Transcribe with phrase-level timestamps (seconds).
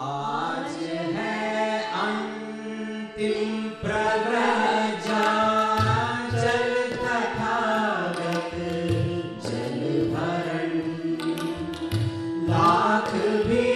[0.00, 0.76] आज
[1.14, 3.50] है अंतिम
[3.80, 4.62] प्रग्रह
[6.34, 6.70] जल
[7.02, 8.54] तथागत
[9.46, 9.82] जल
[10.12, 10.72] भरण।
[12.48, 13.10] लाख
[13.46, 13.71] भी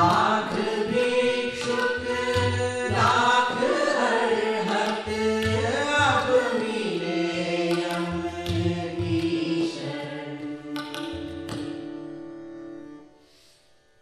[0.00, 0.27] 아.